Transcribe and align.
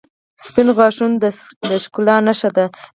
•سپین 0.45 0.67
غاښونه 0.77 1.15
د 1.69 1.71
ښکلا 1.83 2.15
نښه 2.25 2.49
ده. 2.55 2.65